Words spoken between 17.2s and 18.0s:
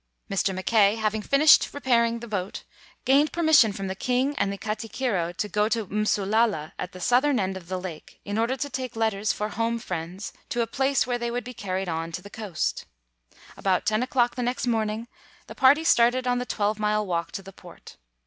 to the port.